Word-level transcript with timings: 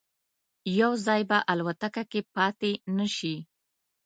یو 0.79 0.91
ځای 1.05 1.21
به 1.29 1.37
الوتکه 1.51 2.03
کې 2.11 2.21
پاتې 2.35 2.71
نه 2.97 3.07
شي. 3.15 3.35